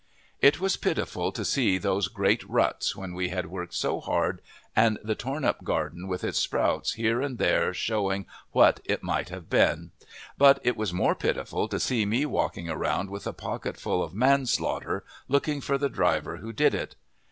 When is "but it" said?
10.39-10.75